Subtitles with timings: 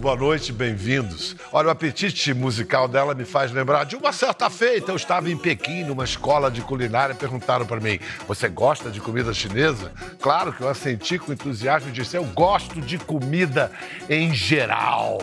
[0.00, 1.36] boa noite, bem-vindos.
[1.52, 4.90] Olha, o apetite musical dela me faz lembrar de uma certa feita.
[4.90, 8.98] Eu estava em Pequim, numa escola de culinária, e perguntaram para mim: Você gosta de
[8.98, 9.92] comida chinesa?
[10.18, 13.70] Claro que eu assenti com entusiasmo e disse: Eu gosto de comida
[14.08, 15.18] em geral.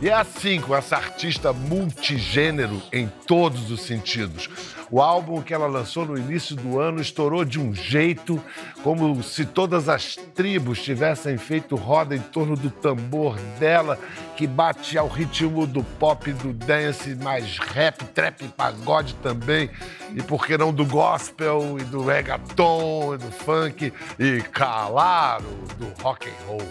[0.00, 4.48] E é assim com essa artista multigênero em todos os sentidos.
[4.90, 8.40] O álbum que ela lançou no início do ano estourou de um jeito
[8.82, 13.98] como se todas as tribos tivessem feito roda em torno do tambor dela,
[14.36, 19.70] que bate ao ritmo do pop, do dance, mais rap, trap e pagode também.
[20.14, 25.44] E por que não do gospel e do reggaeton e do funk e, claro,
[25.78, 26.62] do rock and roll.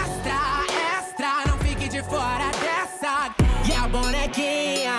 [0.00, 3.32] Extra, extra, não fique de fora dessa.
[3.68, 4.92] E a bonequinha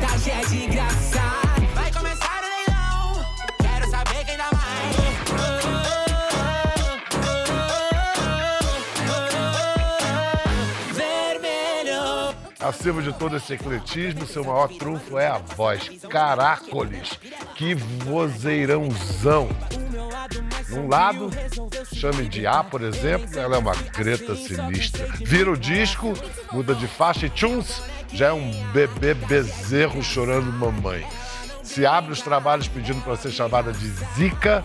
[0.00, 1.07] tá cheia de graça.
[12.68, 15.88] Acima de todo esse ecletismo, seu maior trunfo é a voz.
[16.10, 17.18] Caracoles,
[17.54, 19.48] que vozeirãozão.
[20.68, 21.30] Num lado,
[21.94, 25.08] chame de A, por exemplo, ela é uma greta sinistra.
[25.24, 26.12] Vira o disco,
[26.52, 31.06] muda de faixa e tchuns, já é um bebê bezerro chorando mamãe.
[31.62, 34.62] Se abre os trabalhos pedindo para ser chamada de Zica,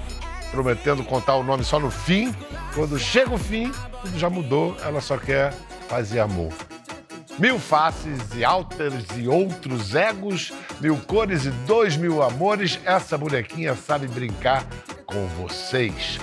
[0.51, 2.35] prometendo contar o nome só no fim.
[2.75, 5.53] Quando chega o fim, tudo já mudou, ela só quer
[5.87, 6.51] paz e amor.
[7.39, 13.75] Mil faces e alters e outros egos, mil cores e dois mil amores, essa bonequinha
[13.75, 14.63] sabe brincar
[15.05, 16.19] com vocês.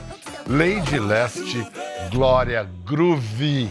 [0.47, 1.67] Lady Leste,
[2.11, 3.69] Glória Groove.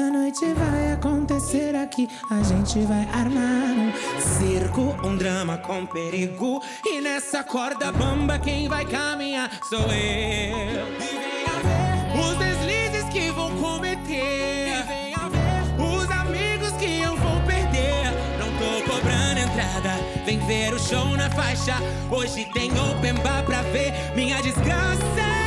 [0.00, 2.08] Essa noite vai acontecer aqui.
[2.30, 6.62] A gente vai armar um circo, um drama com perigo.
[6.86, 9.86] E nessa corda bamba, quem vai caminhar sou eu.
[9.90, 14.68] E venha ver os deslizes que vou cometer.
[14.68, 18.10] E venha ver os amigos que eu vou perder.
[18.38, 21.76] Não tô cobrando entrada, vem ver o show na faixa.
[22.10, 25.39] Hoje tem open bar pra ver minha desgraça.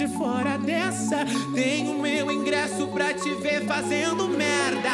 [0.00, 1.26] De fora dessa.
[1.54, 4.88] Tenho meu ingresso pra te ver fazendo merda.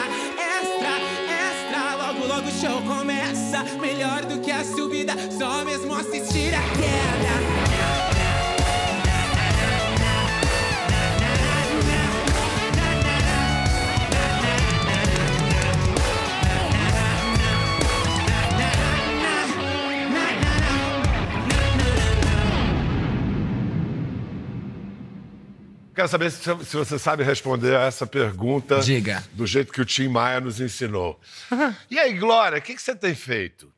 [0.58, 0.98] Extra,
[1.30, 3.62] extra, logo logo o show começa.
[3.80, 7.55] Melhor do que a subida, só mesmo assistir a queda.
[25.96, 29.24] Quero saber se, se você sabe responder a essa pergunta Diga.
[29.32, 31.18] do jeito que o Tim Maia nos ensinou.
[31.90, 33.66] E aí, Glória, o que, que você tem feito?
[33.66, 33.72] O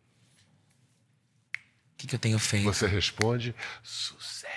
[1.96, 2.64] que, que eu tenho feito?
[2.64, 4.48] Você responde, sucesso.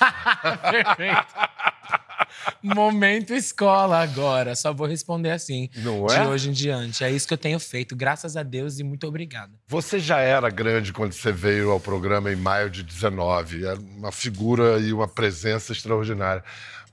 [0.70, 1.34] Perfeito.
[2.62, 4.54] Momento escola agora.
[4.54, 5.68] Só vou responder assim.
[5.76, 6.26] Não de é?
[6.26, 7.02] hoje em diante.
[7.02, 7.96] É isso que eu tenho feito.
[7.96, 9.52] Graças a Deus e muito obrigado.
[9.66, 13.64] Você já era grande quando você veio ao programa em maio de 19.
[13.64, 16.44] Era uma figura e uma presença extraordinária.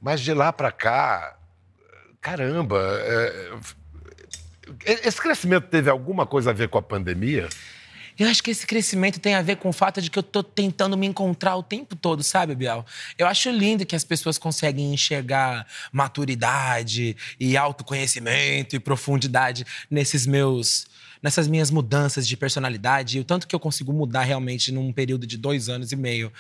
[0.02, 1.38] Mas de lá para cá,
[2.22, 3.54] caramba, é,
[4.86, 7.50] é, esse crescimento teve alguma coisa a ver com a pandemia?
[8.18, 10.42] Eu acho que esse crescimento tem a ver com o fato de que eu tô
[10.42, 12.84] tentando me encontrar o tempo todo, sabe, Biel?
[13.16, 20.88] Eu acho lindo que as pessoas conseguem enxergar maturidade e autoconhecimento e profundidade nesses meus
[21.22, 25.38] nessas minhas mudanças de personalidade o tanto que eu consigo mudar realmente num período de
[25.38, 26.32] dois anos e meio.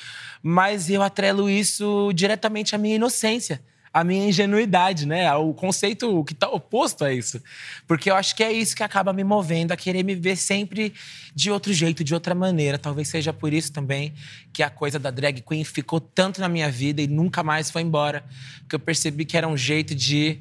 [0.42, 3.62] Mas eu atrelo isso diretamente à minha inocência
[3.94, 5.34] a minha ingenuidade, né?
[5.34, 7.42] O conceito que está oposto a isso.
[7.88, 10.94] Porque eu acho que é isso que acaba me movendo a querer me ver sempre
[11.34, 12.78] de outro jeito, de outra maneira.
[12.78, 14.14] Talvez seja por isso também
[14.54, 17.82] que a coisa da drag queen ficou tanto na minha vida e nunca mais foi
[17.82, 18.24] embora.
[18.60, 20.40] Porque eu percebi que era um jeito de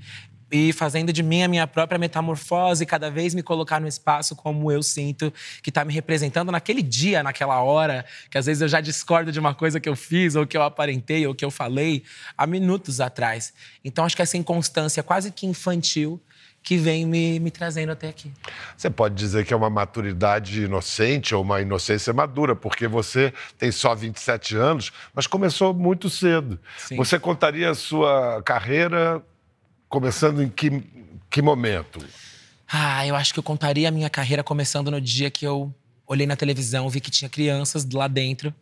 [0.50, 4.70] e fazendo de mim a minha própria metamorfose, cada vez me colocar no espaço como
[4.70, 5.32] eu sinto
[5.62, 9.40] que está me representando naquele dia, naquela hora, que às vezes eu já discordo de
[9.40, 12.04] uma coisa que eu fiz, ou que eu aparentei, ou que eu falei
[12.36, 13.52] há minutos atrás.
[13.84, 16.20] Então acho que essa inconstância quase que infantil
[16.66, 18.32] que vem me, me trazendo até aqui.
[18.76, 23.70] Você pode dizer que é uma maturidade inocente ou uma inocência madura, porque você tem
[23.70, 26.58] só 27 anos, mas começou muito cedo.
[26.76, 26.96] Sim.
[26.96, 29.22] Você contaria a sua carreira
[29.88, 30.82] começando em que,
[31.30, 32.04] que momento?
[32.68, 35.74] Ah, eu acho que eu contaria a minha carreira começando no dia que eu
[36.06, 38.54] olhei na televisão, vi que tinha crianças lá dentro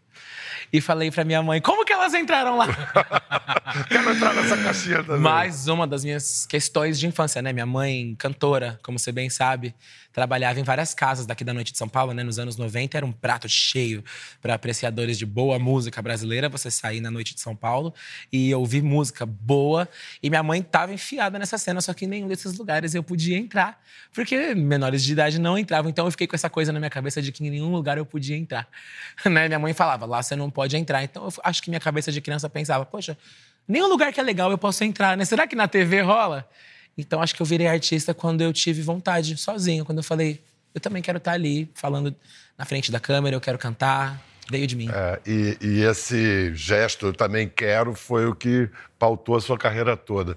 [0.72, 2.66] e falei pra minha mãe: como que elas entraram lá?
[3.88, 5.20] Quero entrar nessa caixinha também.
[5.20, 7.52] Mais uma das minhas questões de infância, né?
[7.52, 9.74] Minha mãe, cantora, como você bem sabe,
[10.14, 12.22] trabalhava em várias casas daqui da noite de São Paulo, né?
[12.22, 14.02] Nos anos 90 era um prato cheio
[14.40, 16.48] para apreciadores de boa música brasileira.
[16.48, 17.92] Você sair na noite de São Paulo
[18.32, 19.88] e ouvir música boa.
[20.22, 23.36] E minha mãe estava enfiada nessa cena, só que em nenhum desses lugares eu podia
[23.36, 23.82] entrar,
[24.12, 25.90] porque menores de idade não entravam.
[25.90, 28.06] Então eu fiquei com essa coisa na minha cabeça de que em nenhum lugar eu
[28.06, 28.68] podia entrar.
[29.28, 29.48] né?
[29.48, 31.02] Minha mãe falava, lá você não pode entrar.
[31.02, 33.18] Então eu acho que minha cabeça de criança pensava, poxa,
[33.66, 35.24] nenhum lugar que é legal eu posso entrar, né?
[35.24, 36.48] Será que na TV rola?
[36.96, 40.42] Então acho que eu virei artista quando eu tive vontade, sozinho, quando eu falei,
[40.74, 42.14] eu também quero estar ali falando
[42.56, 44.88] na frente da câmera, eu quero cantar, veio de mim.
[44.90, 48.68] É, e, e esse gesto, eu também quero, foi o que
[48.98, 50.36] pautou a sua carreira toda.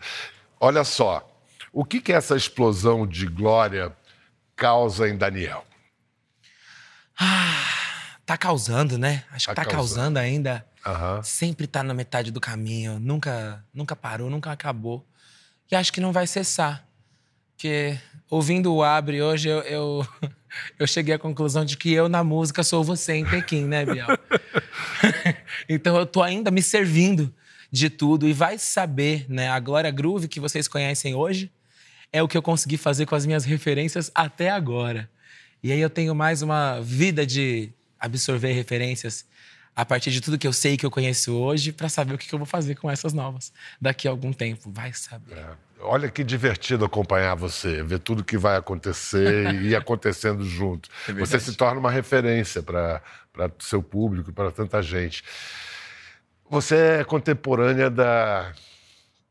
[0.59, 1.29] Olha só,
[1.71, 3.95] o que, que essa explosão de glória
[4.55, 5.63] causa em Daniel?
[8.25, 9.23] Tá causando, né?
[9.31, 10.65] Acho que Tá tá causando ainda.
[10.85, 11.21] Aham.
[11.23, 15.05] Sempre tá na metade do caminho, nunca, nunca parou, nunca acabou.
[15.71, 16.87] E acho que não vai cessar.
[17.51, 17.97] Porque
[18.29, 20.07] ouvindo o Abre hoje, eu, eu,
[20.79, 24.07] eu cheguei à conclusão de que eu na música sou você em Pequim, né, Biel?
[25.67, 27.33] então eu tô ainda me servindo
[27.71, 29.49] de tudo e vai saber, né?
[29.49, 31.51] A Glória Groove que vocês conhecem hoje
[32.11, 35.09] é o que eu consegui fazer com as minhas referências até agora.
[35.61, 39.25] E aí eu tenho mais uma vida de absorver referências
[39.77, 42.17] a partir de tudo que eu sei e que eu conheço hoje para saber o
[42.17, 44.71] que que eu vou fazer com essas novas daqui a algum tempo.
[44.71, 45.37] Vai saber.
[45.37, 45.49] É.
[45.81, 50.89] Olha que divertido acompanhar você, ver tudo que vai acontecer e ir acontecendo junto.
[51.07, 53.03] É você se torna uma referência para
[53.37, 55.23] o seu público, para tanta gente.
[56.49, 58.51] Você é contemporânea da,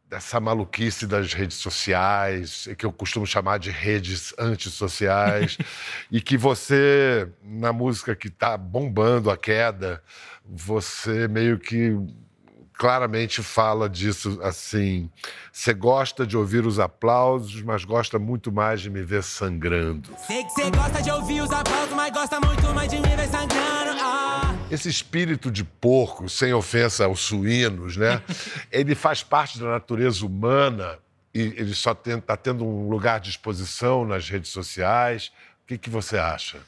[0.09, 5.59] dessa maluquice das redes sociais, que eu costumo chamar de redes antissociais,
[6.11, 10.03] e que você, na música que está bombando a queda,
[10.45, 11.97] você meio que
[12.79, 15.11] claramente fala disso assim.
[15.51, 20.11] Você gosta de ouvir os aplausos, mas gosta muito mais de me ver sangrando.
[20.27, 23.29] Sei que você gosta de ouvir os aplausos, mas gosta muito mais de me ver
[23.29, 23.99] sangrando.
[24.01, 24.36] Ah.
[24.69, 28.21] Esse espírito de porco, sem ofensa aos suínos, né?
[28.73, 30.99] ele faz parte da natureza humana
[31.33, 35.31] e ele só está tendo um lugar de exposição nas redes sociais.
[35.63, 36.59] O que, que você acha?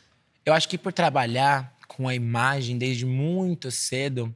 [0.47, 4.35] Eu acho que por trabalhar com a imagem desde muito cedo,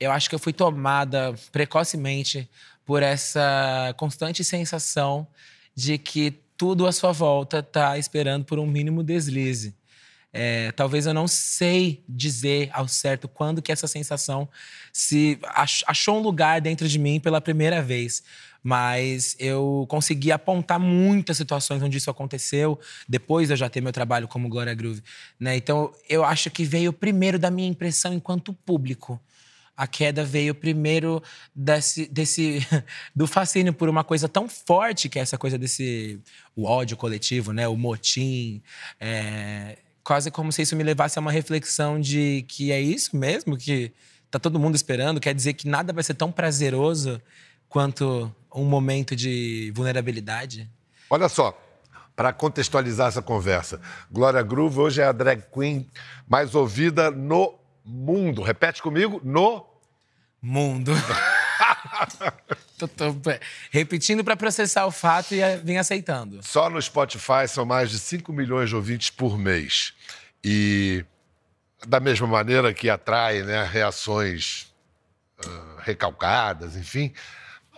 [0.00, 2.48] eu acho que eu fui tomada precocemente
[2.84, 5.26] por essa constante sensação
[5.74, 9.74] de que tudo à sua volta está esperando por um mínimo deslize.
[10.32, 14.48] É, talvez eu não sei dizer ao certo quando que essa sensação
[14.92, 18.22] se ach- achou um lugar dentro de mim pela primeira vez.
[18.62, 23.92] Mas eu consegui apontar muitas situações onde isso aconteceu, depois de eu já ter meu
[23.92, 25.02] trabalho como Glória Groove.
[25.38, 25.56] Né?
[25.56, 29.20] Então, eu acho que veio primeiro da minha impressão enquanto público.
[29.76, 31.20] A queda veio primeiro
[31.54, 32.64] desse, desse
[33.16, 36.20] do fascínio por uma coisa tão forte que é essa coisa desse
[36.54, 37.66] o ódio coletivo, né?
[37.66, 38.62] O motim,
[39.00, 43.56] é, quase como se isso me levasse a uma reflexão de que é isso mesmo
[43.56, 43.92] que
[44.30, 45.20] tá todo mundo esperando.
[45.20, 47.20] Quer dizer que nada vai ser tão prazeroso
[47.68, 50.68] quanto um momento de vulnerabilidade.
[51.08, 51.58] Olha só,
[52.14, 53.80] para contextualizar essa conversa,
[54.10, 55.88] Glória Groove hoje é a drag queen
[56.28, 57.54] mais ouvida no
[57.84, 58.42] mundo.
[58.42, 59.72] Repete comigo, no
[60.42, 60.92] Mundo.
[62.88, 63.30] tô, tô
[63.70, 66.40] repetindo para processar o fato e vim aceitando.
[66.42, 69.92] Só no Spotify são mais de 5 milhões de ouvintes por mês.
[70.44, 71.04] E
[71.86, 74.72] da mesma maneira que atrai né, reações
[75.44, 77.12] ah, recalcadas, enfim,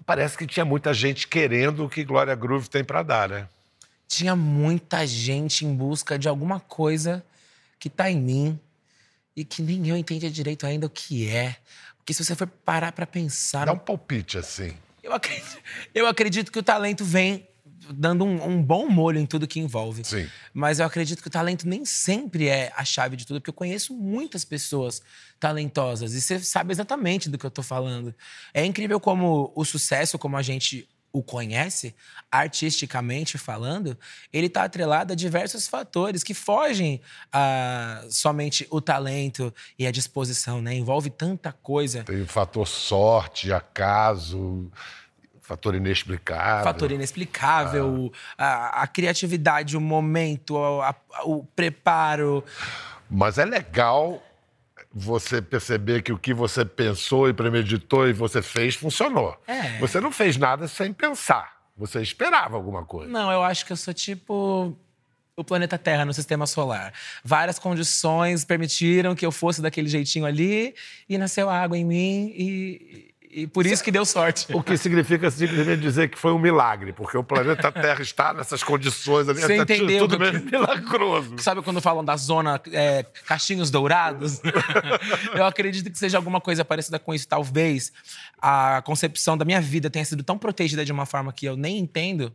[0.05, 3.49] parece que tinha muita gente querendo o que Glória Groove tem para dar, né?
[4.07, 7.25] Tinha muita gente em busca de alguma coisa
[7.79, 8.61] que tá em mim
[9.35, 11.57] e que nem eu entendi direito ainda o que é.
[11.97, 14.77] Porque se você for parar para pensar, Dá um palpite assim.
[15.05, 15.59] Eu, acredito,
[15.95, 17.47] eu acredito que o talento vem
[17.93, 20.05] dando um, um bom molho em tudo que envolve.
[20.05, 20.27] Sim.
[20.53, 23.55] Mas eu acredito que o talento nem sempre é a chave de tudo, porque eu
[23.55, 25.03] conheço muitas pessoas
[25.39, 28.15] talentosas e você sabe exatamente do que eu tô falando.
[28.53, 31.95] É incrível como o sucesso, como a gente o conhece,
[32.31, 33.97] artisticamente falando,
[34.33, 37.01] ele está atrelado a diversos fatores que fogem
[37.33, 40.75] a somente o talento e a disposição, né?
[40.75, 42.03] Envolve tanta coisa.
[42.03, 44.69] Tem o fator sorte, acaso,
[45.41, 46.65] fator inexplicável.
[46.65, 52.43] Fator inexplicável, a, a criatividade, o momento, a- a- o preparo.
[53.09, 54.21] Mas é legal
[54.95, 59.37] você perceber que o que você pensou e premeditou e você fez funcionou.
[59.47, 59.79] É.
[59.79, 61.53] Você não fez nada sem pensar.
[61.77, 63.11] Você esperava alguma coisa.
[63.11, 64.77] Não, eu acho que eu sou tipo
[65.37, 66.93] o planeta Terra no sistema solar.
[67.25, 70.77] Várias condições permitiram que eu fosse daquele jeitinho ali
[71.09, 74.47] e nasceu água em mim e, e por isso que deu sorte.
[74.55, 78.63] O que significa simplesmente dizer que foi um milagre, porque o planeta Terra está nessas
[78.63, 79.41] condições ali.
[79.41, 81.35] Você é entendeu tudo que- milagroso.
[81.39, 84.41] Sabe quando falam da zona é, Caixinhos Dourados?
[85.35, 87.27] eu acredito que seja alguma coisa parecida com isso.
[87.27, 87.93] Talvez
[88.41, 91.79] a concepção da minha vida tenha sido tão protegida de uma forma que eu nem
[91.79, 92.33] entendo.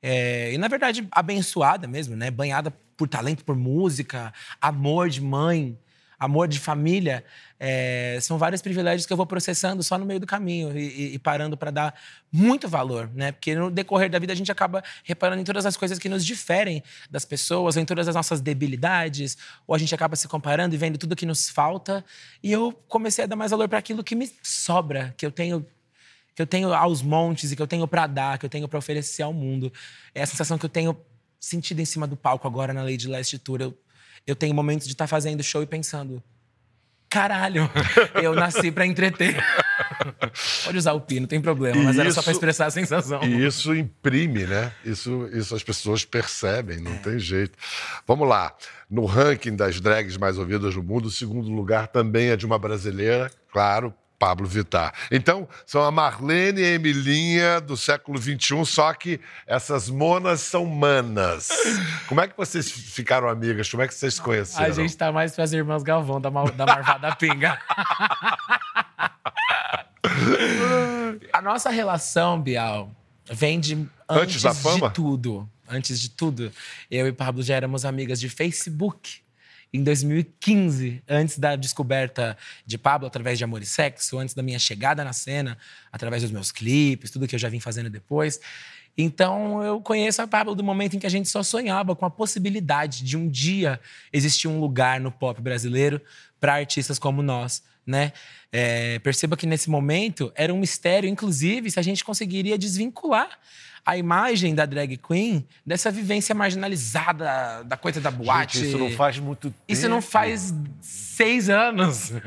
[0.00, 2.30] É, e, na verdade, abençoada mesmo, né?
[2.30, 5.76] Banhada por talento, por música, amor de mãe,
[6.18, 7.24] amor de família.
[7.60, 11.18] É, são vários privilégios que eu vou processando só no meio do caminho e, e-
[11.18, 11.94] parando para dar
[12.32, 13.32] muito valor, né?
[13.32, 16.24] Porque no decorrer da vida a gente acaba reparando em todas as coisas que nos
[16.24, 20.74] diferem das pessoas, ou em todas as nossas debilidades, ou a gente acaba se comparando
[20.74, 22.04] e vendo tudo que nos falta.
[22.42, 25.64] E eu comecei a dar mais valor para aquilo que me sobra, que eu tenho
[26.34, 28.78] que eu tenho aos montes e que eu tenho pra dar, que eu tenho pra
[28.78, 29.72] oferecer ao mundo.
[30.14, 30.96] É a sensação que eu tenho
[31.40, 33.60] sentido em cima do palco agora na Lady Last Tour.
[33.60, 33.76] Eu,
[34.28, 36.22] eu tenho momentos de estar fazendo show e pensando:
[37.08, 37.68] caralho,
[38.22, 39.36] eu nasci pra entreter.
[40.64, 43.22] Pode usar o pi, não tem problema, mas era só pra Isso- expressar a sensação.
[43.22, 44.72] E isso imprime, né?
[44.84, 46.80] Isso, isso as pessoas percebem, É.
[46.80, 47.56] não tem jeito.
[48.06, 48.54] Vamos lá.
[48.90, 52.58] No ranking das drags mais ouvidas no mundo, o segundo lugar também é de uma
[52.58, 54.92] brasileira, claro, Pablo Vittar.
[55.10, 60.66] Então, são a Marlene e a Emilinha do século XXI, só que essas monas são
[60.66, 61.48] manas.
[62.08, 63.70] Como é que vocês ficaram amigas?
[63.70, 64.66] Como é que vocês se conheceram?
[64.66, 67.60] A gente tá mais pras irmãs Galvão da, da Marvada Pinga.
[71.32, 72.90] a nossa relação, Bial,
[73.30, 74.88] vem de Antes antes, da fama?
[74.88, 75.48] de tudo.
[75.68, 76.50] Antes de tudo,
[76.90, 79.20] eu e Pablo já éramos amigas de Facebook.
[79.72, 84.58] Em 2015, antes da descoberta de Pablo através de Amor e Sexo, antes da minha
[84.58, 85.58] chegada na cena,
[85.92, 88.40] através dos meus clipes, tudo que eu já vim fazendo depois.
[88.96, 92.10] Então, eu conheço a Pablo do momento em que a gente só sonhava com a
[92.10, 93.78] possibilidade de um dia
[94.12, 96.00] existir um lugar no pop brasileiro
[96.40, 98.12] para artistas como nós, né?
[98.50, 103.38] É, perceba que nesse momento era um mistério, inclusive, se a gente conseguiria desvincular
[103.88, 108.58] a imagem da drag queen dessa vivência marginalizada da coisa da boate.
[108.58, 109.62] Gente, isso não faz muito tempo.
[109.66, 112.12] Isso não faz seis anos.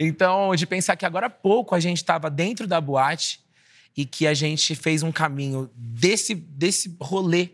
[0.00, 3.40] Então, de pensar que agora há pouco a gente estava dentro da boate
[3.94, 7.50] e que a gente fez um caminho desse, desse rolê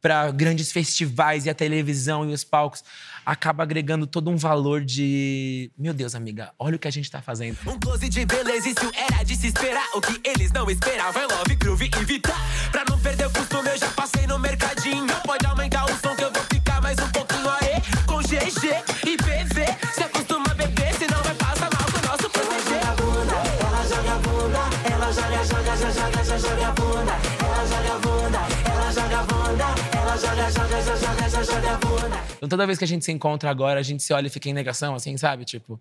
[0.00, 2.82] para grandes festivais e a televisão e os palcos,
[3.24, 5.70] acaba agregando todo um valor de.
[5.76, 7.58] Meu Deus, amiga, olha o que a gente tá fazendo.
[7.66, 9.84] Um close de beleza, isso era de se esperar.
[9.94, 11.89] O que eles não esperavam é love, groove
[32.40, 34.48] Então, toda vez que a gente se encontra agora, a gente se olha e fica
[34.48, 35.44] em negação, assim, sabe?
[35.44, 35.78] Tipo,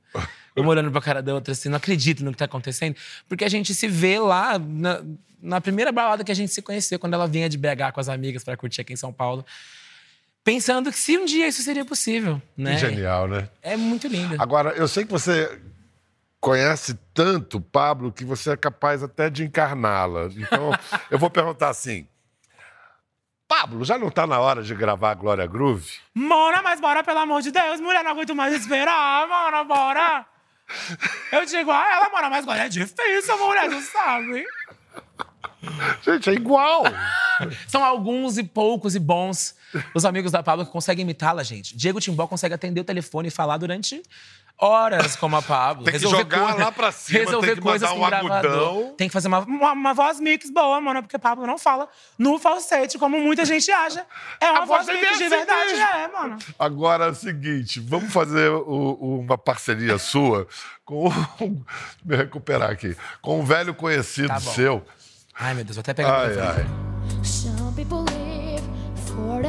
[0.54, 2.98] uma olhando pra cara da outra, assim, não acredito no que tá acontecendo.
[3.30, 5.02] Porque a gente se vê lá na,
[5.42, 8.10] na primeira balada que a gente se conheceu, quando ela vinha de BH com as
[8.10, 9.46] amigas pra curtir aqui em São Paulo.
[10.44, 12.78] Pensando que se um dia isso seria possível, né?
[12.78, 13.48] Genial, né?
[13.62, 14.36] É muito lindo.
[14.38, 15.62] Agora, eu sei que você
[16.42, 20.30] conhece tanto Pablo que você é capaz até de encarná-la.
[20.36, 20.72] Então,
[21.10, 22.06] eu vou perguntar assim.
[23.50, 25.92] Pablo, já não tá na hora de gravar Glória Groove?
[26.14, 30.26] Mona, mas bora, pelo amor de Deus, mulher, não aguento mais esperar, mona, bora.
[31.32, 34.46] Eu digo a ela, mona, mas agora é difícil, mulher, não sabe?
[36.04, 36.84] Gente, é igual.
[37.68, 39.56] São alguns e poucos e bons
[39.96, 41.76] os amigos da Pablo que conseguem imitá-la, gente.
[41.76, 44.04] Diego Timbó consegue atender o telefone e falar durante
[44.60, 45.84] horas como a Pablo.
[45.86, 48.52] Tem que jogar lá pra cima, resolver tem que coisas mandar com um gravador.
[48.52, 48.94] agudão.
[48.98, 51.88] Tem que fazer uma, uma, uma voz mix boa, mano, porque Pablo não fala
[52.18, 54.06] no falsete, como muita gente acha.
[54.42, 55.86] É uma A voz, voz mix é de assim verdade, mesmo.
[55.86, 56.38] é, mano.
[56.60, 60.48] Agora é o seguinte, vamos fazer o- uma parceria sua
[60.84, 61.10] com.
[62.04, 62.96] Me recuperar aqui.
[63.22, 64.86] Com um velho conhecido Tá seu.
[65.40, 66.66] Ai, meu Deus, vou até pegar o Ai.
[67.24, 68.64] Some people live
[69.08, 69.42] for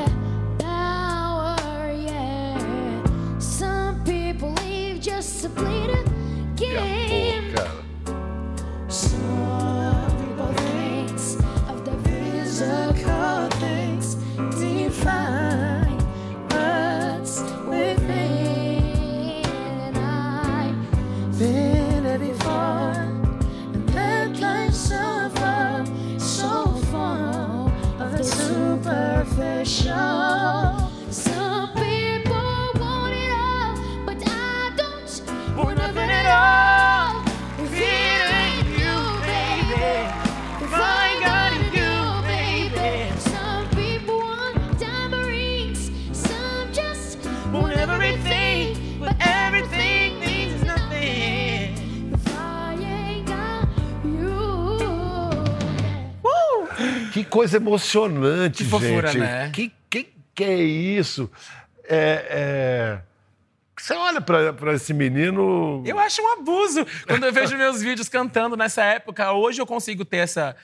[57.30, 59.20] coisa emocionante, Que fofura, gente.
[59.20, 59.50] né?
[59.54, 61.30] Que, que, que é isso?
[61.84, 63.00] É, é...
[63.80, 65.82] Você olha pra esse menino.
[65.86, 66.86] Eu acho um abuso.
[67.06, 70.54] Quando eu vejo meus vídeos cantando nessa época, hoje eu consigo ter essa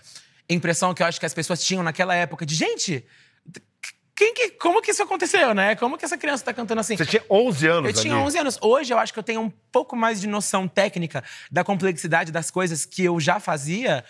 [0.50, 3.04] impressão que eu acho que as pessoas tinham naquela época de, gente,
[4.14, 5.74] quem que, como que isso aconteceu, né?
[5.76, 6.96] Como que essa criança tá cantando assim?
[6.96, 8.22] Você tinha 11 anos Eu tinha ali.
[8.24, 8.58] 11 anos.
[8.62, 12.50] Hoje eu acho que eu tenho um pouco mais de noção técnica da complexidade das
[12.50, 14.02] coisas que eu já fazia.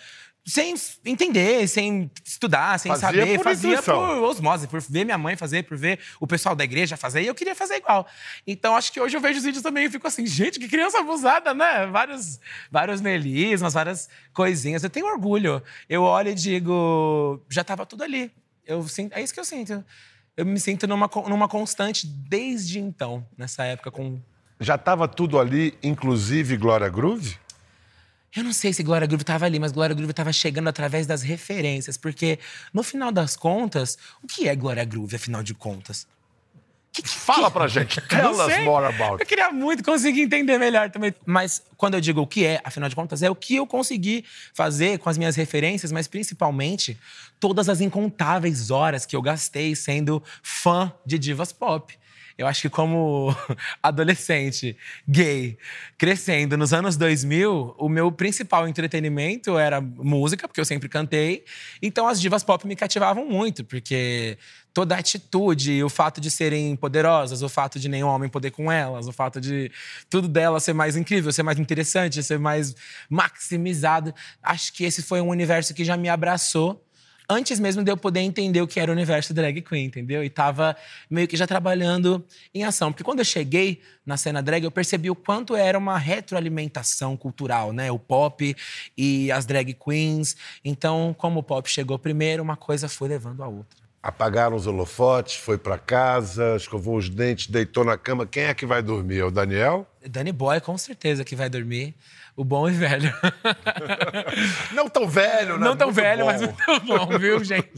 [0.47, 0.73] Sem
[1.03, 3.35] entender, sem estudar, sem Fazia saber.
[3.35, 3.99] por fazia intuição.
[3.99, 7.27] por osmose, por ver minha mãe fazer, por ver o pessoal da igreja fazer, e
[7.27, 8.07] eu queria fazer igual.
[8.47, 10.99] Então, acho que hoje eu vejo os vídeos também e fico assim, gente, que criança
[10.99, 11.85] abusada, né?
[11.87, 12.39] Vários,
[12.71, 14.81] vários melismas, várias coisinhas.
[14.81, 15.61] Eu tenho orgulho.
[15.89, 18.31] Eu olho e digo, já estava tudo ali.
[18.65, 19.83] Eu sinto, é isso que eu sinto.
[20.37, 24.17] Eu me sinto numa, numa constante desde então, nessa época, com
[24.61, 27.37] Já estava tudo ali, inclusive Glória Groove?
[28.37, 31.23] Eu não sei se Glória Groove estava ali, mas Glória Groove estava chegando através das
[31.23, 32.37] referências, porque
[32.73, 36.05] no final das contas, o que é Glória Groove, afinal de contas?
[36.93, 37.99] Que- que- Fala que- pra gente.
[38.07, 39.19] Tell us more about.
[39.21, 41.13] Eu queria muito conseguir entender melhor também.
[41.25, 44.23] Mas quando eu digo o que é, afinal de contas, é o que eu consegui
[44.53, 46.97] fazer com as minhas referências, mas principalmente
[47.39, 51.97] todas as incontáveis horas que eu gastei sendo fã de divas pop.
[52.37, 53.35] Eu acho que como
[53.81, 54.77] adolescente
[55.07, 55.57] gay,
[55.97, 61.43] crescendo nos anos 2000, o meu principal entretenimento era música, porque eu sempre cantei.
[61.81, 64.37] Então as divas pop me cativavam muito, porque
[64.71, 68.71] toda a atitude, o fato de serem poderosas, o fato de nenhum homem poder com
[68.71, 69.71] elas, o fato de
[70.07, 72.75] tudo delas ser mais incrível, ser mais interessante, ser mais
[73.09, 74.13] maximizado.
[74.43, 76.86] Acho que esse foi um universo que já me abraçou
[77.29, 80.23] antes mesmo de eu poder entender o que era o universo drag queen, entendeu?
[80.23, 80.75] E tava
[81.09, 82.91] meio que já trabalhando em ação.
[82.91, 87.73] Porque quando eu cheguei na cena drag, eu percebi o quanto era uma retroalimentação cultural,
[87.73, 87.91] né?
[87.91, 88.55] O pop
[88.97, 90.35] e as drag queens.
[90.63, 93.86] Então, como o pop chegou primeiro, uma coisa foi levando a outra.
[94.07, 98.25] Apagaram os holofotes, foi pra casa, escovou os dentes, deitou na cama.
[98.25, 99.19] Quem é que vai dormir?
[99.19, 99.85] É o Daniel?
[100.09, 101.93] Danny Boy, com certeza que vai dormir.
[102.33, 103.13] O bom e velho.
[104.71, 105.65] Não tão velho, né?
[105.65, 106.25] Não tão Muito velho, bom.
[106.27, 107.69] mas muito bom, viu, gente?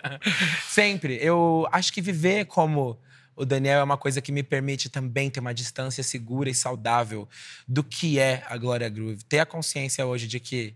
[0.66, 1.18] Sempre.
[1.20, 2.98] Eu acho que viver como
[3.36, 7.28] o Daniel é uma coisa que me permite também ter uma distância segura e saudável
[7.68, 9.22] do que é a Glória Groove.
[9.24, 10.74] Ter a consciência hoje de que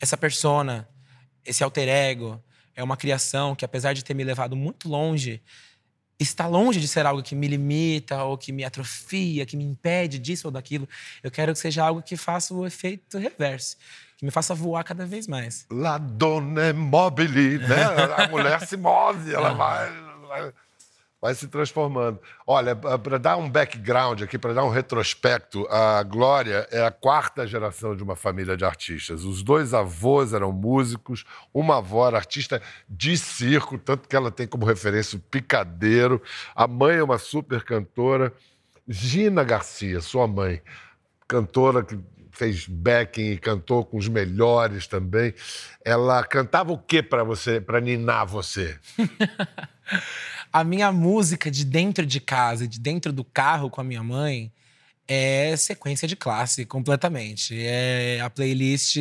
[0.00, 0.88] essa persona,
[1.44, 2.42] esse alter ego,
[2.78, 5.42] é uma criação que, apesar de ter me levado muito longe,
[6.16, 10.16] está longe de ser algo que me limita ou que me atrofia, que me impede
[10.16, 10.88] disso ou daquilo.
[11.20, 13.76] Eu quero que seja algo que faça o efeito reverso,
[14.16, 15.66] que me faça voar cada vez mais.
[15.72, 17.82] La donna mobile, né?
[18.16, 20.52] A mulher se move, ela vai,
[21.20, 22.20] vai, se transformando.
[22.46, 27.46] Olha, para dar um background aqui, para dar um retrospecto, a Glória é a quarta
[27.46, 29.24] geração de uma família de artistas.
[29.24, 34.46] Os dois avós eram músicos, uma avó era artista de circo, tanto que ela tem
[34.46, 36.22] como referência o picadeiro.
[36.54, 38.32] A mãe é uma super cantora.
[38.86, 40.62] Gina Garcia, sua mãe,
[41.26, 41.98] cantora que
[42.38, 45.34] fez backing e cantou com os melhores também.
[45.84, 48.78] Ela cantava o que para você, para ninar você?
[50.52, 54.50] A minha música de dentro de casa, de dentro do carro com a minha mãe,
[55.08, 57.58] é sequência de classe completamente.
[57.58, 58.98] É a playlist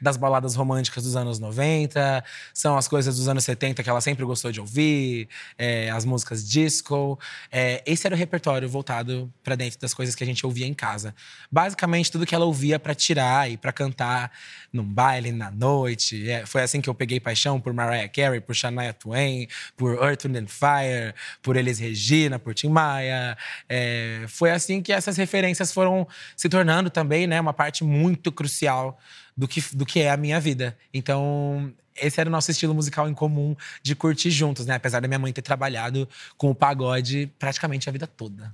[0.00, 4.24] das baladas românticas dos anos 90, são as coisas dos anos 70 que ela sempre
[4.24, 7.18] gostou de ouvir, é, as músicas disco.
[7.50, 10.74] É, esse era o repertório voltado para dentro das coisas que a gente ouvia em
[10.74, 11.12] casa.
[11.50, 14.30] Basicamente, tudo que ela ouvia para tirar e para cantar
[14.72, 16.30] num baile, na noite.
[16.30, 20.24] É, foi assim que eu peguei paixão por Mariah Carey, por Shania Twain, por Earth,
[20.24, 23.36] Wind and Fire, por Elis Regina, por Tim Maia.
[23.68, 25.39] É, foi assim que essas referências
[25.72, 28.98] foram se tornando também né, uma parte muito crucial
[29.36, 30.76] do que, do que é a minha vida.
[30.92, 34.74] Então, esse era o nosso estilo musical em comum de curtir juntos, né?
[34.74, 38.52] Apesar da minha mãe ter trabalhado com o pagode praticamente a vida toda.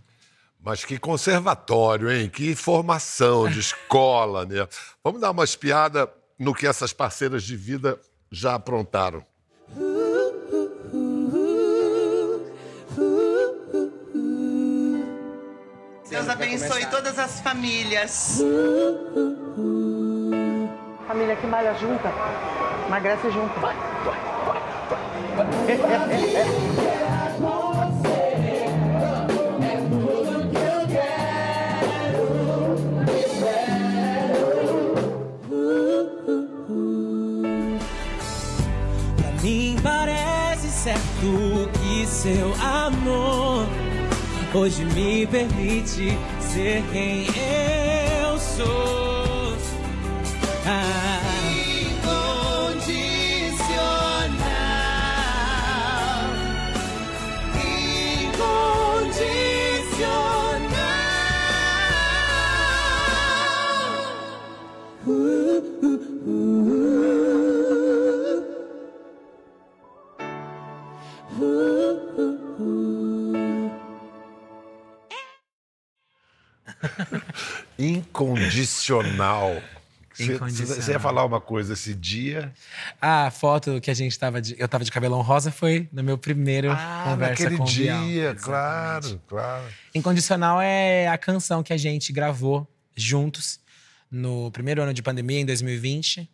[0.60, 2.28] Mas que conservatório, hein?
[2.28, 4.66] Que formação de escola, né?
[5.02, 7.98] Vamos dar uma espiada no que essas parceiras de vida
[8.30, 9.24] já aprontaram.
[16.16, 18.42] Deus abençoe todas as famílias.
[21.06, 22.10] Família que malha junta,
[22.86, 23.52] emagrece junto.
[23.60, 23.74] Pra
[39.42, 43.45] mim parece certo que seu amor
[44.54, 47.26] hoje me permite ser quem
[48.22, 48.95] eu sou.
[78.92, 79.62] Incondicional.
[80.80, 82.52] Você- ia falar uma coisa esse dia.
[83.00, 86.16] A foto que a gente tava de, eu tava de cabelão rosa foi no meu
[86.16, 89.64] primeiro conversa naquele com o dia, claro, claro.
[89.94, 93.60] Incondicional é a canção que a gente gravou juntos
[94.10, 96.28] no primeiro ano de pandemia, em 2020.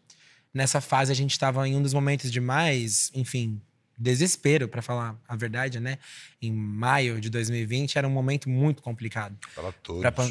[0.55, 3.61] Nessa fase, a gente estava em um dos momentos de mais, enfim,
[3.99, 5.99] desespero, para falar a verdade, né?
[6.41, 9.35] Em maio de 2020, era um momento muito complicado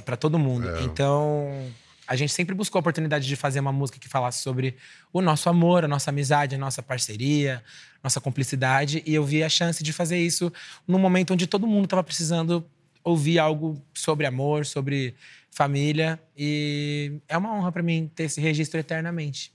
[0.06, 0.70] para todo mundo.
[0.70, 0.84] É.
[0.84, 1.72] Então,
[2.12, 4.76] a gente sempre buscou a oportunidade de fazer uma música que falasse sobre
[5.14, 7.64] o nosso amor, a nossa amizade, a nossa parceria,
[8.04, 9.02] nossa cumplicidade.
[9.06, 10.52] E eu vi a chance de fazer isso
[10.86, 12.66] num momento onde todo mundo estava precisando
[13.02, 15.16] ouvir algo sobre amor, sobre
[15.50, 16.22] família.
[16.38, 19.54] E é uma honra para mim ter esse registro eternamente.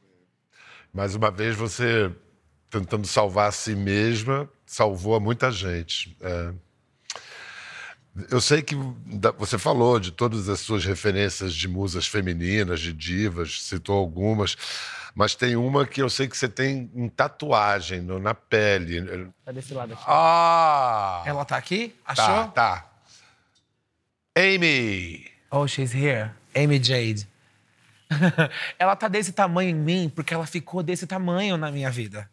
[0.95, 2.11] Mais uma vez, você
[2.71, 6.17] tentando salvar a si mesma, salvou a muita gente.
[6.23, 6.55] É.
[8.31, 8.75] Eu sei que
[9.39, 14.57] você falou de todas as suas referências de musas femininas, de divas, citou algumas,
[15.15, 19.29] mas tem uma que eu sei que você tem em tatuagem no- na pele.
[19.45, 20.03] Tá desse lado aqui.
[20.07, 21.23] Ah!
[21.27, 21.95] Ela tá aqui?
[22.07, 22.49] Achou?
[22.49, 22.91] Tá, tá.
[24.37, 25.27] Amy!
[25.51, 26.31] Oh, she's here.
[26.55, 27.27] Amy Jade.
[28.79, 32.29] ela tá desse tamanho em mim porque ela ficou desse tamanho na minha vida.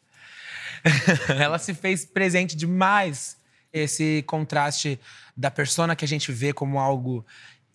[1.40, 3.38] ela se fez presente demais.
[3.72, 5.00] Esse contraste
[5.36, 7.26] da persona que a gente vê como algo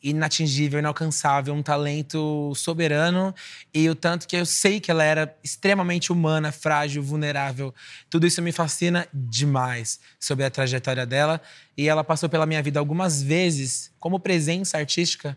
[0.02, 3.34] inatingível, inalcançável, um talento soberano
[3.74, 7.74] e o tanto que eu sei que ela era extremamente humana, frágil, vulnerável.
[8.08, 11.40] Tudo isso me fascina demais sobre a trajetória dela
[11.76, 15.36] e ela passou pela minha vida algumas vezes como presença artística,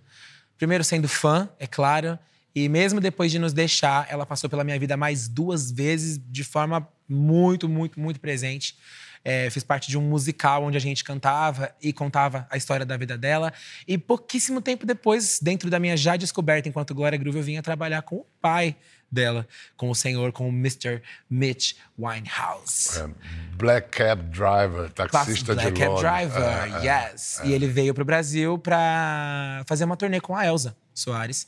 [0.58, 2.20] primeiro sendo fã, é claro,
[2.54, 6.44] e mesmo depois de nos deixar, ela passou pela minha vida mais duas vezes de
[6.44, 8.76] forma muito, muito, muito presente.
[9.24, 12.98] É, fiz parte de um musical onde a gente cantava e contava a história da
[12.98, 13.54] vida dela.
[13.88, 18.02] E pouquíssimo tempo depois, dentro da minha já descoberta enquanto Glória Groove, eu vinha trabalhar
[18.02, 18.76] com o pai
[19.12, 21.02] dela, com o senhor, com o Mr.
[21.30, 23.00] Mitch Winehouse.
[23.00, 23.10] É,
[23.56, 26.12] Black Cab Driver, taxista Black de Cab Londres.
[26.12, 27.12] Driver, É, é.
[27.12, 27.42] yes.
[27.44, 31.46] E ele veio pro Brasil pra fazer uma turnê com a Elza Soares.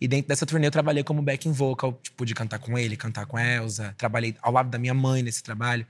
[0.00, 3.26] E dentro dessa turnê eu trabalhei como backing vocal, tipo, de cantar com ele, cantar
[3.26, 3.94] com a Elza.
[3.98, 5.86] Trabalhei ao lado da minha mãe nesse trabalho.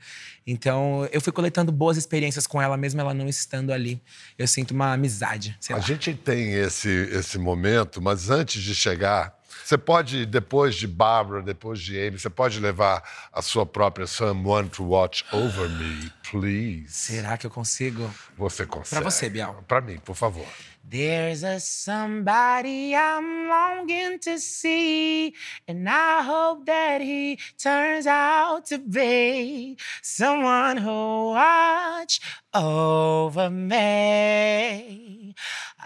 [0.46, 4.02] Então, eu fui coletando boas experiências com ela, mesmo ela não estando ali.
[4.36, 5.84] Eu sinto uma amizade, sei A lá.
[5.84, 11.78] gente tem esse, esse momento, mas antes de chegar, você pode, depois de Barbara, depois
[11.78, 16.86] de Amy, você pode levar a sua própria Someone to Watch Over Me, please.
[16.88, 18.12] Será que eu consigo?
[18.36, 19.00] Você consegue.
[19.00, 19.62] Pra você, Bial.
[19.68, 20.46] Pra mim, por favor.
[20.82, 25.34] There's a somebody I'm longing to see,
[25.68, 32.20] and I hope that he turns out to be someone who watch
[32.52, 35.19] over me.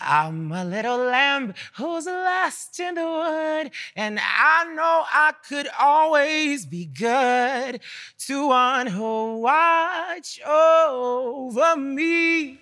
[0.01, 6.67] I'm a little lamb who's lost in the wood, and I know I could always
[6.67, 7.81] be good
[8.27, 12.59] to one who watch over me.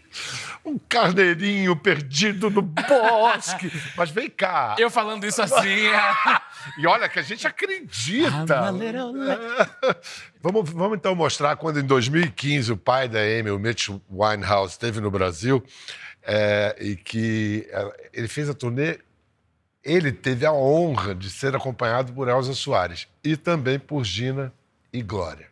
[0.64, 3.72] Um carneirinho perdido no bosque.
[3.96, 4.76] Mas vem cá.
[4.78, 5.88] Eu falando isso assim.
[6.78, 8.70] E olha que a gente acredita.
[8.70, 9.12] Little
[10.40, 15.00] vamos, vamos então mostrar quando em 2015 o pai da Amy, o Mitch Winehouse, esteve
[15.00, 15.60] no Brasil
[16.22, 18.98] é, e que é, ele fez a turnê.
[19.84, 24.52] Ele teve a honra de ser acompanhado por Elza Soares e também por Gina
[24.92, 25.46] e Glória.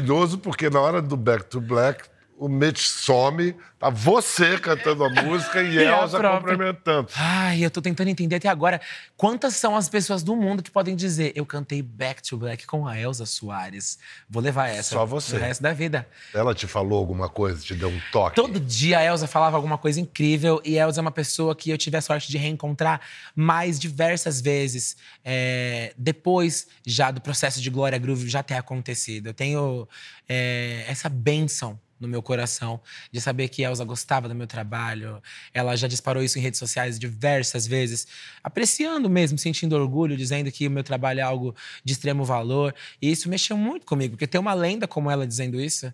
[0.00, 2.08] Maravilhoso, porque na hora do Back to Black,
[2.40, 6.52] o Mitch some, tá você cantando a música e E Elza própria.
[6.56, 7.08] complementando.
[7.14, 8.80] Ai, eu tô tentando entender até agora
[9.14, 12.88] quantas são as pessoas do mundo que podem dizer eu cantei Back to Black com
[12.88, 13.98] a Elza Soares.
[14.28, 15.36] Vou levar essa Só você.
[15.36, 16.08] o resto da vida.
[16.32, 18.36] Ela te falou alguma coisa, te deu um toque?
[18.36, 21.68] Todo dia a Elza falava alguma coisa incrível e a Elza é uma pessoa que
[21.68, 23.02] eu tive a sorte de reencontrar
[23.36, 29.26] mais diversas vezes é, depois já do processo de Glória Groove já ter acontecido.
[29.26, 29.86] Eu tenho
[30.26, 32.80] é, essa bênção no meu coração
[33.12, 35.22] de saber que a Elza gostava do meu trabalho.
[35.52, 38.06] Ela já disparou isso em redes sociais diversas vezes,
[38.42, 42.74] apreciando mesmo, sentindo orgulho, dizendo que o meu trabalho é algo de extremo valor.
[43.00, 45.92] E isso mexeu muito comigo, porque ter uma lenda como ela dizendo isso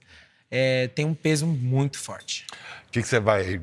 [0.50, 2.46] é, tem um peso muito forte.
[2.88, 3.60] O que, que você vai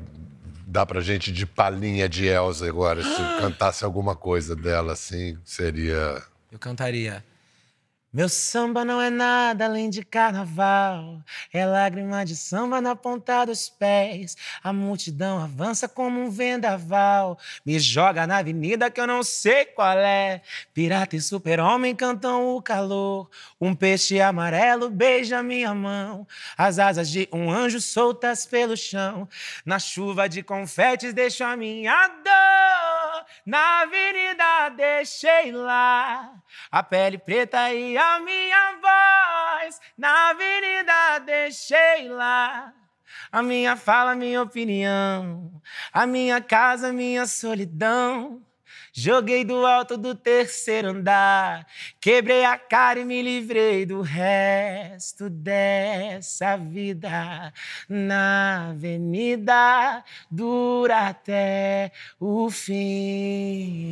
[0.66, 3.02] dar pra gente de palhinha de Elza agora?
[3.02, 6.22] Se cantasse alguma coisa dela, assim, seria...
[6.52, 7.24] Eu cantaria.
[8.14, 11.20] Meu samba não é nada além de carnaval.
[11.52, 14.36] É lágrima de samba na ponta dos pés.
[14.62, 17.36] A multidão avança como um vendaval.
[17.66, 20.42] Me joga na avenida que eu não sei qual é.
[20.72, 23.28] Pirata e super-homem cantam o calor.
[23.60, 26.24] Um peixe amarelo beija minha mão.
[26.56, 29.28] As asas de um anjo soltas pelo chão.
[29.66, 32.83] Na chuva de confetes deixo a minha dor.
[33.44, 36.34] Na avenida deixei lá
[36.70, 39.80] a pele preta e a minha voz.
[39.96, 42.72] Na avenida deixei lá
[43.34, 45.60] a minha fala, a minha opinião.
[45.92, 48.40] A minha casa, a minha solidão.
[48.96, 51.66] Joguei do alto do terceiro andar,
[52.00, 57.52] quebrei a cara e me livrei do resto dessa vida.
[57.88, 63.84] Na avenida dura até o fim.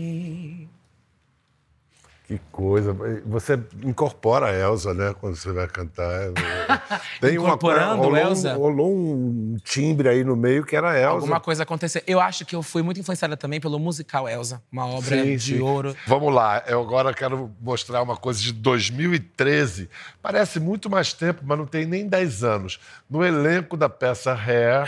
[2.33, 2.97] Que coisa.
[3.27, 5.15] Você incorpora a Elza, né?
[5.21, 6.31] Quando você vai cantar.
[7.21, 8.55] Tem uma Incorporando rolou, um- Elza?
[8.55, 11.09] rolou um timbre aí no meio que era Elza.
[11.11, 12.01] Alguma coisa aconteceu.
[12.07, 15.57] Eu acho que eu fui muito influenciada também pelo musical Elsa, uma obra Sim, de
[15.57, 15.61] sim.
[15.61, 15.95] ouro.
[16.07, 19.91] Vamos lá, eu agora quero mostrar uma coisa de 2013.
[20.23, 22.81] Parece muito mais tempo, mas não tem nem 10 anos.
[23.11, 24.85] No elenco da peça Hair,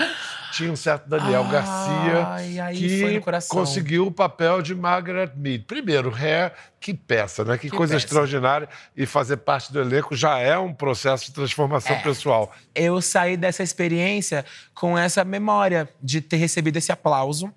[0.52, 3.58] tinha um certo Daniel Ai, Garcia aí que foi no coração.
[3.58, 5.64] conseguiu o papel de Margaret Mead.
[5.64, 6.52] Primeiro, Hair,
[6.84, 7.56] que peça, né?
[7.56, 8.04] Que, Que coisa peça.
[8.04, 8.68] extraordinária.
[8.94, 12.02] E fazer parte do elenco já é um processo de transformação É.
[12.02, 12.54] pessoal.
[12.74, 14.44] Eu saí dessa experiência
[14.74, 17.50] com essa memória de ter recebido esse aplauso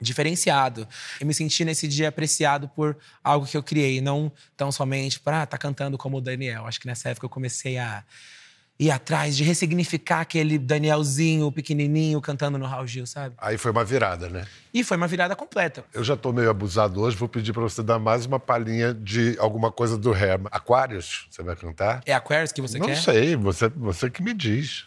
[0.00, 0.86] diferenciado.
[1.20, 5.42] Eu me senti nesse dia apreciado por algo que eu criei, não tão somente para
[5.42, 6.66] ah, tá cantando como o Daniel.
[6.66, 8.04] Acho que nessa época eu comecei a
[8.78, 13.34] ir atrás de ressignificar aquele Danielzinho pequenininho cantando no Raul Gil, sabe?
[13.38, 14.44] Aí foi uma virada, né?
[14.72, 15.84] E foi uma virada completa.
[15.94, 19.36] Eu já tô meio abusado hoje, vou pedir para você dar mais uma palhinha de
[19.38, 20.40] alguma coisa do Hair.
[20.50, 22.02] Aquários, você vai cantar?
[22.04, 22.96] É Aquarius que você Não quer?
[22.96, 24.86] sei, você, você que me diz.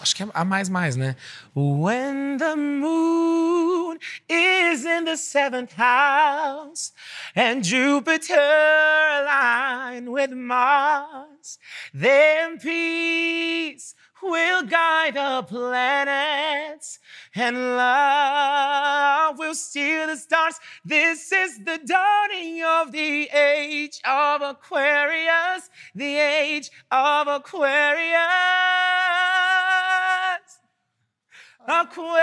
[0.00, 1.14] Acho que é a mais mais, né?
[1.54, 6.92] When the moon is in the seventh house
[7.34, 11.58] and Jupiter aligned with Mars,
[11.92, 16.98] then peace will guide the planets
[17.34, 20.58] and love will steal the stars.
[20.84, 28.89] This is the dawning of the age of Aquarius, the age of Aquarius.
[31.66, 32.20] Aquarius.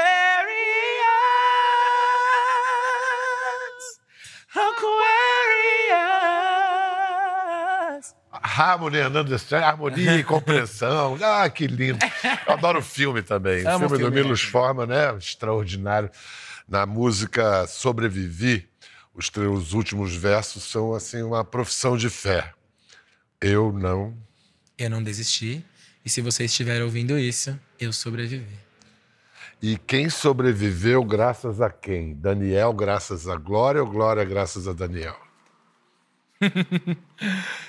[4.49, 5.15] Aquarius.
[8.31, 11.17] Harmony Hernandez, harmonia e compreensão.
[11.21, 11.99] Ah, que lindo.
[12.47, 13.65] Eu adoro o filme também.
[13.67, 14.41] o filme do Milos?
[14.41, 15.15] Forman, né?
[15.17, 16.09] Extraordinário.
[16.67, 18.67] Na música Sobrevivi,
[19.13, 22.51] os teus últimos versos são, assim, uma profissão de fé.
[23.41, 24.17] Eu não.
[24.77, 25.63] Eu não desisti.
[26.03, 28.66] E se você estiver ouvindo isso, eu sobrevivi.
[29.61, 32.13] E quem sobreviveu graças a quem?
[32.13, 35.17] Daniel graças a Glória ou Glória graças a Daniel?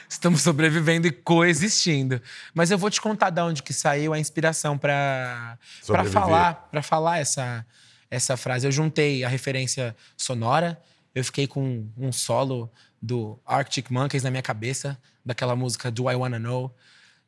[0.08, 2.20] Estamos sobrevivendo e coexistindo.
[2.52, 7.18] Mas eu vou te contar de onde que saiu a inspiração para falar, para falar
[7.18, 7.64] essa
[8.10, 8.66] essa frase.
[8.66, 10.80] Eu juntei a referência sonora,
[11.14, 12.70] eu fiquei com um solo
[13.00, 16.74] do Arctic Monkeys na minha cabeça, daquela música Do I Wanna Know.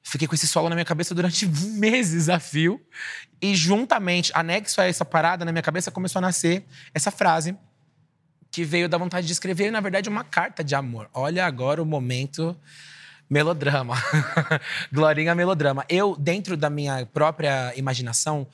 [0.03, 1.47] Fiquei com esse solo na minha cabeça durante
[1.79, 2.81] meses a fio.
[3.41, 7.57] E juntamente, anexo a essa parada na minha cabeça, começou a nascer essa frase
[8.51, 11.09] que veio da vontade de escrever, na verdade, uma carta de amor.
[11.15, 12.57] Olha agora o momento
[13.29, 13.95] melodrama.
[14.93, 15.85] Glorinha melodrama.
[15.89, 18.49] Eu, dentro da minha própria imaginação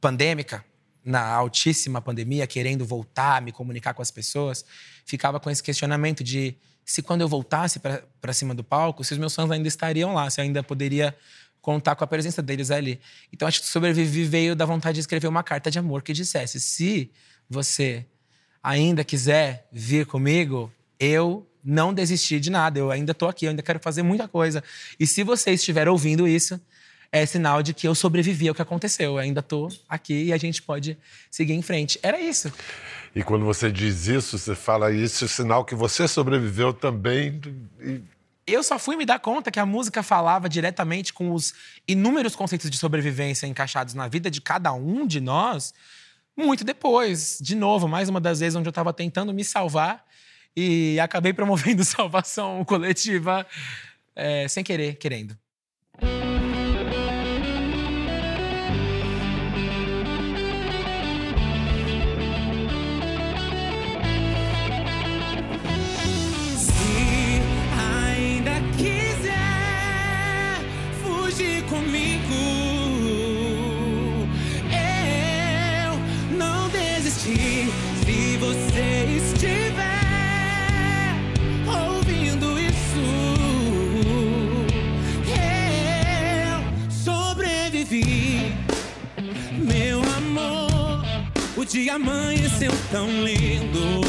[0.00, 0.64] pandêmica,
[1.08, 4.62] na altíssima pandemia, querendo voltar, me comunicar com as pessoas,
[5.06, 6.54] ficava com esse questionamento de
[6.88, 10.30] se quando eu voltasse para cima do palco, se os meus fãs ainda estariam lá,
[10.30, 11.14] se eu ainda poderia
[11.60, 12.98] contar com a presença deles ali.
[13.30, 16.58] Então acho que sobreviver veio da vontade de escrever uma carta de amor que dissesse:
[16.58, 17.10] se
[17.48, 18.06] você
[18.62, 23.62] ainda quiser vir comigo, eu não desisti de nada, eu ainda tô aqui, eu ainda
[23.62, 24.64] quero fazer muita coisa.
[24.98, 26.58] E se você estiver ouvindo isso,
[27.12, 29.12] é sinal de que eu sobrevivi ao que aconteceu.
[29.12, 30.96] Eu ainda tô aqui e a gente pode
[31.30, 31.98] seguir em frente.
[32.02, 32.50] Era isso.
[33.18, 37.40] E quando você diz isso, você fala isso, é sinal que você sobreviveu também.
[37.80, 38.00] E
[38.46, 41.52] Eu só fui me dar conta que a música falava diretamente com os
[41.88, 45.74] inúmeros conceitos de sobrevivência encaixados na vida de cada um de nós
[46.36, 47.40] muito depois.
[47.42, 50.06] De novo, mais uma das vezes onde eu estava tentando me salvar
[50.56, 53.44] e acabei promovendo salvação coletiva
[54.14, 55.36] é, sem querer, querendo.
[91.68, 94.00] Dia amanheceu tão lindo.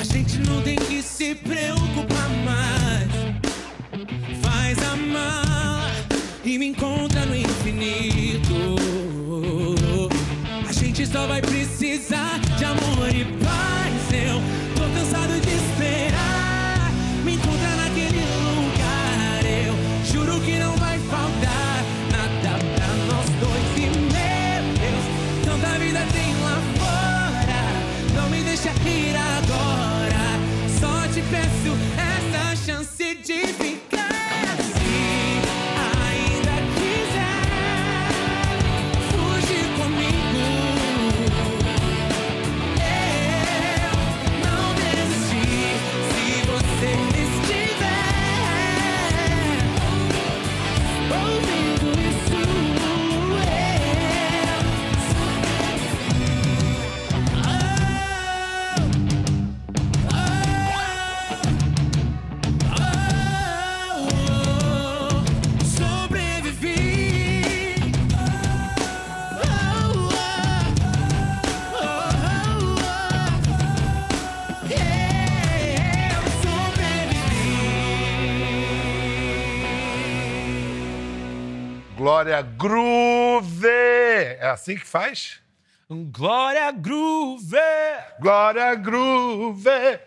[0.00, 3.10] A gente não tem que se preocupar mais.
[4.40, 4.96] Faz a
[6.44, 8.76] e me encontra no infinito.
[10.66, 13.45] A gente só vai precisar de amor e paz.
[82.66, 83.68] Groove!
[83.68, 85.38] É assim que faz?
[85.88, 87.56] Glória Groove!
[88.20, 90.00] Glória Groove!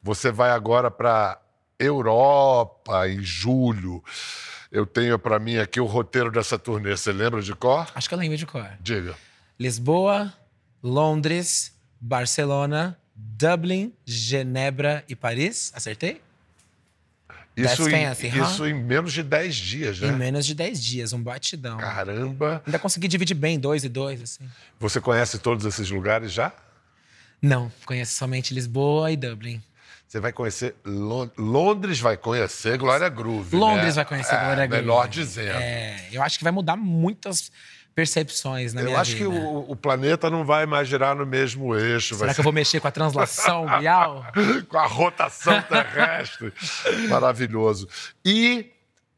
[0.00, 1.40] Você vai agora para
[1.76, 4.04] Europa em julho.
[4.70, 6.96] Eu tenho para mim aqui o roteiro dessa turnê.
[6.96, 7.88] Você lembra de cor?
[7.92, 8.70] Acho que eu lembro de cor.
[8.78, 9.16] Diga.
[9.58, 10.32] Lisboa,
[10.80, 15.72] Londres, Barcelona, Dublin, Genebra e Paris.
[15.74, 16.22] Acertei?
[17.56, 18.44] Isso, That's em, fancy, huh?
[18.44, 20.08] isso em menos de 10 dias, né?
[20.08, 21.78] Em menos de 10 dias, um batidão.
[21.78, 22.62] Caramba!
[22.66, 24.44] Ainda consegui dividir bem, dois e dois, assim.
[24.78, 26.52] Você conhece todos esses lugares já?
[27.40, 29.62] Não, conheço somente Lisboa e Dublin.
[30.06, 33.56] Você vai conhecer Lon- Londres, vai conhecer Glória Groove.
[33.56, 33.92] Londres né?
[33.92, 34.82] vai conhecer é, Glória Groove.
[34.82, 35.58] Melhor dizendo.
[35.58, 37.50] É, eu acho que vai mudar muitas
[37.96, 39.24] percepções na Eu minha acho vida.
[39.24, 42.14] que o, o planeta não vai mais girar no mesmo eixo.
[42.14, 44.22] Será vai que eu vou mexer com a translação bial?
[44.68, 46.52] com a rotação terrestre.
[47.08, 47.88] Maravilhoso.
[48.22, 48.70] E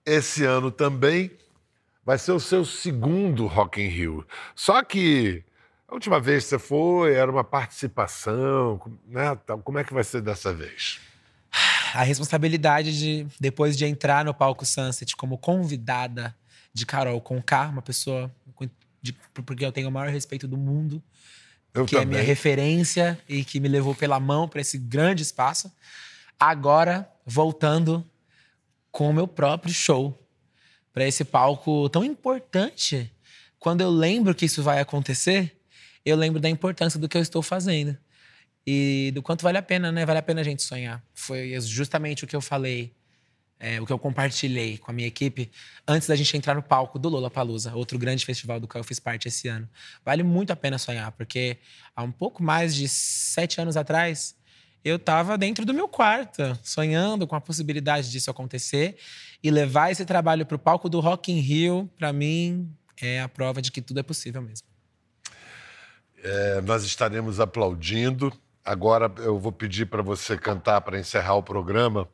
[0.07, 1.32] esse ano também
[2.07, 4.24] vai ser o seu segundo Rock in Rio.
[4.55, 5.42] Só que
[5.88, 9.36] a última vez que você foi era uma participação, né?
[9.64, 11.00] Como é que vai ser dessa vez?
[11.94, 16.36] a responsabilidade de, depois de entrar no palco Sunset como convidada
[16.72, 18.30] de Carol Conká, uma pessoa
[19.12, 21.02] de, porque eu tenho o maior respeito do mundo,
[21.74, 22.14] Eu que é também.
[22.14, 25.72] minha referência e que me levou pela mão para esse grande espaço.
[26.38, 28.04] Agora, voltando
[28.90, 30.18] com o meu próprio show
[30.92, 33.12] para esse palco tão importante.
[33.59, 35.61] Quando eu lembro que isso vai acontecer,
[36.04, 37.96] eu lembro da importância do que eu estou fazendo
[38.66, 40.04] e do quanto vale a pena, né?
[40.04, 41.02] Vale a pena a gente sonhar.
[41.14, 42.94] Foi justamente o que eu falei,
[43.61, 45.50] é, o que eu compartilhei com a minha equipe
[45.86, 49.00] antes da gente entrar no palco do Lollapalooza, outro grande festival do qual eu fiz
[49.00, 49.68] parte esse ano.
[50.04, 51.59] Vale muito a pena sonhar, porque
[51.94, 54.36] há um pouco mais de sete anos atrás,
[54.84, 58.96] eu estava dentro do meu quarto, sonhando com a possibilidade disso acontecer
[59.42, 63.28] e levar esse trabalho para o palco do Rock in Rio, para mim, é a
[63.28, 64.66] prova de que tudo é possível mesmo.
[66.22, 68.32] É, nós estaremos aplaudindo.
[68.64, 72.09] Agora eu vou pedir para você cantar para encerrar o programa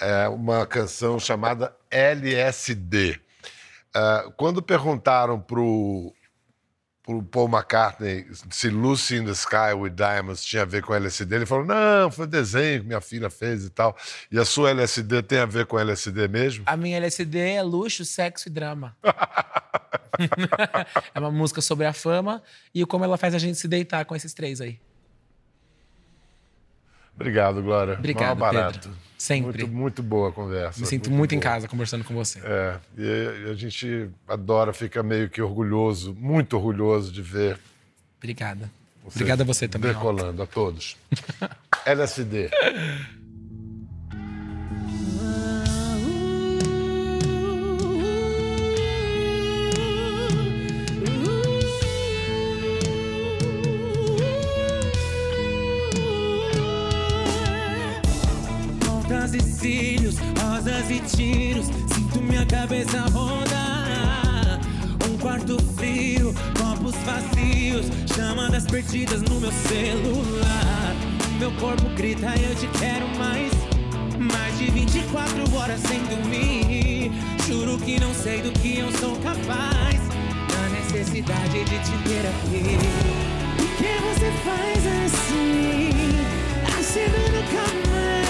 [0.00, 3.20] é uma canção chamada LSD.
[3.94, 6.12] Ah, quando perguntaram pro,
[7.02, 11.34] pro Paul McCartney se Lucy in the Sky with Diamonds tinha a ver com LSD,
[11.34, 13.96] ele falou: não, foi desenho que minha filha fez e tal.
[14.30, 16.64] E a sua LSD tem a ver com LSD mesmo?
[16.66, 18.96] A minha LSD é luxo, sexo e drama.
[21.14, 22.42] é uma música sobre a fama
[22.74, 24.78] e como ela faz a gente se deitar com esses três aí.
[27.14, 27.94] Obrigado, Glória.
[27.94, 28.78] Obrigado, barato.
[28.80, 28.96] Pedro.
[29.18, 29.62] Sempre.
[29.64, 30.80] Muito, muito boa a conversa.
[30.80, 31.52] Me sinto muito, em boa.
[31.52, 32.40] casa conversando com você.
[32.42, 37.58] É, e a gente adora, fica meio que orgulhoso, muito orgulhoso de ver
[38.20, 38.70] Obrigada.
[39.04, 39.92] Obrigada a você também.
[39.92, 40.96] decolando, a todos.
[41.86, 42.50] LSD.
[60.42, 61.66] Rosas e tiros.
[61.66, 64.60] Sinto minha cabeça rodar.
[65.08, 67.86] Um quarto frio, copos vazios.
[68.14, 70.94] Chamadas perdidas no meu celular.
[71.38, 73.52] Meu corpo grita, eu te quero mais.
[74.18, 77.12] Mais de 24 horas sem dormir.
[77.46, 80.00] Juro que não sei do que eu sou capaz.
[80.52, 82.78] Na necessidade de te ter aqui.
[83.56, 85.90] Por que você faz assim?
[86.78, 88.29] Acendo no camarim.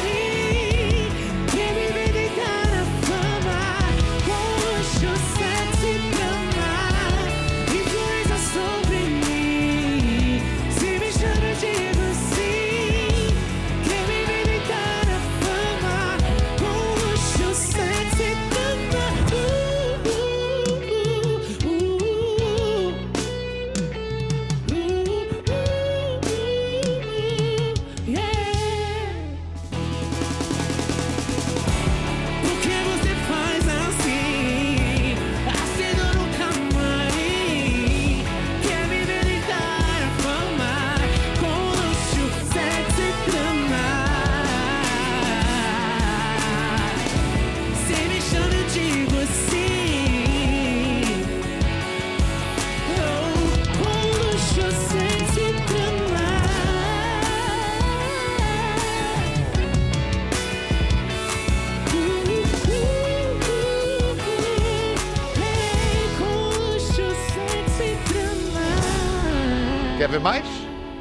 [70.10, 70.44] Ver mais?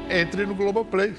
[0.08, 1.14] Entre no Globoplay.